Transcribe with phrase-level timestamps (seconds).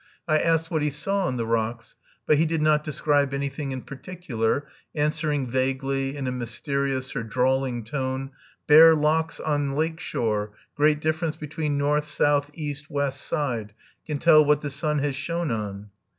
[0.27, 1.93] I asked what he saw on the rocks,
[2.25, 7.83] but he did not describe anything in particular, answering vaguely, in a mysterious or drawling
[7.83, 8.31] tone,
[8.65, 13.75] "Bare locks on lake shore, great difference between north, south, east, west, side,
[14.07, 15.91] can tell what the sun has shone on."